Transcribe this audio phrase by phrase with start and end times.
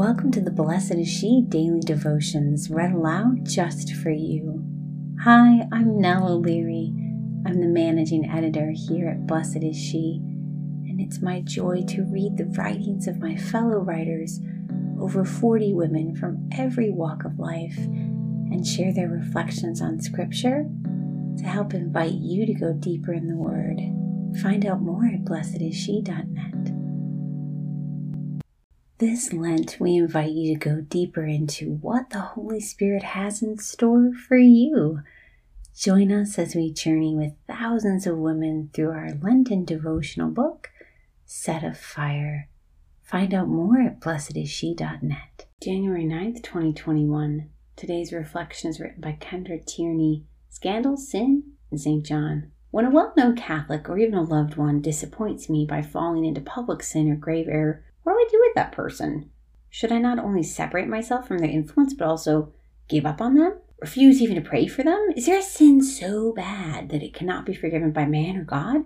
[0.00, 4.64] Welcome to the Blessed is She daily devotions read aloud just for you.
[5.24, 6.90] Hi, I'm Nell O'Leary.
[7.44, 10.22] I'm the managing editor here at Blessed is She,
[10.88, 14.40] and it's my joy to read the writings of my fellow writers,
[14.98, 20.64] over 40 women from every walk of life, and share their reflections on Scripture
[21.36, 23.82] to help invite you to go deeper in the Word.
[24.40, 26.59] Find out more at blessedisshe.net.
[29.00, 33.56] This Lent, we invite you to go deeper into what the Holy Spirit has in
[33.56, 35.00] store for you.
[35.74, 40.68] Join us as we journey with thousands of women through our Lenten devotional book,
[41.24, 42.50] Set of Fire.
[43.02, 45.46] Find out more at blessedisshe.net.
[45.62, 47.48] January 9th, 2021.
[47.76, 52.04] Today's reflection is written by Kendra Tierney Scandal, Sin, and St.
[52.04, 52.50] John.
[52.70, 56.42] When a well known Catholic or even a loved one disappoints me by falling into
[56.42, 59.30] public sin or grave error, what do I do with that person?
[59.68, 62.52] Should I not only separate myself from their influence, but also
[62.88, 63.58] give up on them?
[63.80, 65.08] Refuse even to pray for them?
[65.16, 68.84] Is there a sin so bad that it cannot be forgiven by man or God?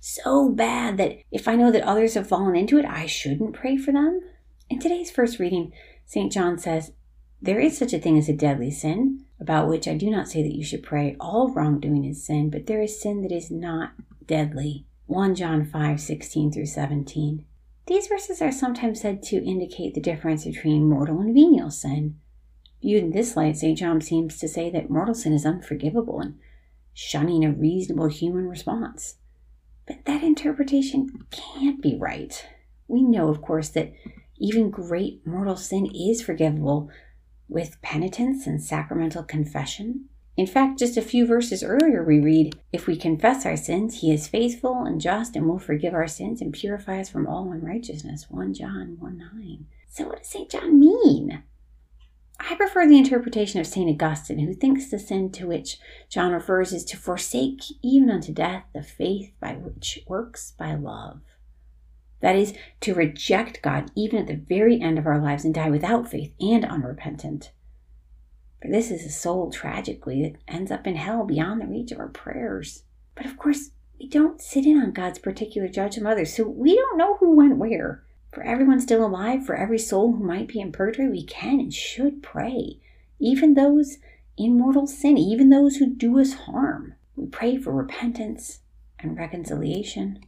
[0.00, 3.76] So bad that if I know that others have fallen into it, I shouldn't pray
[3.76, 4.20] for them?
[4.68, 5.72] In today's first reading,
[6.06, 6.32] St.
[6.32, 6.92] John says,
[7.40, 10.42] There is such a thing as a deadly sin, about which I do not say
[10.42, 11.14] that you should pray.
[11.20, 13.92] All wrongdoing is sin, but there is sin that is not
[14.26, 14.86] deadly.
[15.06, 17.44] 1 John 5 16 through 17.
[17.92, 22.18] These verses are sometimes said to indicate the difference between mortal and venial sin.
[22.80, 23.76] Viewed in this light, St.
[23.76, 26.38] John seems to say that mortal sin is unforgivable and
[26.94, 29.16] shunning a reasonable human response.
[29.86, 32.48] But that interpretation can't be right.
[32.88, 33.92] We know, of course, that
[34.38, 36.88] even great mortal sin is forgivable
[37.46, 40.06] with penitence and sacramental confession.
[40.34, 44.12] In fact, just a few verses earlier, we read, If we confess our sins, he
[44.12, 48.26] is faithful and just and will forgive our sins and purify us from all unrighteousness.
[48.30, 49.66] 1 John 1 9.
[49.90, 50.50] So, what does St.
[50.50, 51.42] John mean?
[52.40, 53.90] I prefer the interpretation of St.
[53.90, 58.64] Augustine, who thinks the sin to which John refers is to forsake, even unto death,
[58.74, 61.20] the faith by which works by love.
[62.20, 65.70] That is, to reject God even at the very end of our lives and die
[65.70, 67.52] without faith and unrepentant.
[68.62, 71.98] For this is a soul, tragically, that ends up in hell beyond the reach of
[71.98, 72.84] our prayers.
[73.16, 76.76] But of course, we don't sit in on God's particular judgment of others, so we
[76.76, 78.04] don't know who went where.
[78.32, 81.74] For everyone still alive, for every soul who might be in purgatory, we can and
[81.74, 82.78] should pray.
[83.18, 83.98] Even those
[84.36, 86.94] in mortal sin, even those who do us harm.
[87.16, 88.60] We pray for repentance
[89.00, 90.24] and reconciliation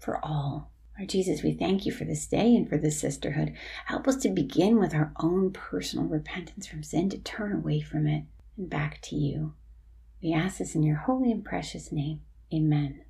[0.00, 0.70] for all.
[0.98, 3.54] Lord Jesus, we thank you for this day and for this sisterhood.
[3.86, 8.06] Help us to begin with our own personal repentance from sin, to turn away from
[8.06, 8.24] it
[8.56, 9.54] and back to you.
[10.22, 12.20] We ask this in your holy and precious name.
[12.52, 13.00] Amen.